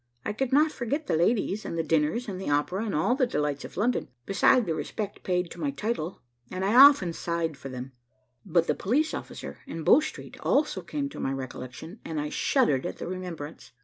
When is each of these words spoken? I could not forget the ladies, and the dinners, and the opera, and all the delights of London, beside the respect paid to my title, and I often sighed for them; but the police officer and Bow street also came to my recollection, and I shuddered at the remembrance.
I 0.25 0.33
could 0.33 0.51
not 0.51 0.71
forget 0.71 1.05
the 1.05 1.15
ladies, 1.15 1.63
and 1.63 1.77
the 1.77 1.83
dinners, 1.83 2.27
and 2.27 2.41
the 2.41 2.49
opera, 2.49 2.83
and 2.83 2.95
all 2.95 3.13
the 3.13 3.27
delights 3.27 3.63
of 3.65 3.77
London, 3.77 4.07
beside 4.25 4.65
the 4.65 4.73
respect 4.73 5.21
paid 5.21 5.51
to 5.51 5.59
my 5.59 5.69
title, 5.69 6.23
and 6.49 6.65
I 6.65 6.73
often 6.73 7.13
sighed 7.13 7.55
for 7.55 7.69
them; 7.69 7.91
but 8.43 8.65
the 8.65 8.73
police 8.73 9.13
officer 9.13 9.59
and 9.67 9.85
Bow 9.85 9.99
street 9.99 10.37
also 10.39 10.81
came 10.81 11.07
to 11.09 11.19
my 11.19 11.31
recollection, 11.31 11.99
and 12.03 12.19
I 12.19 12.29
shuddered 12.29 12.87
at 12.87 12.97
the 12.97 13.05
remembrance. 13.07 13.73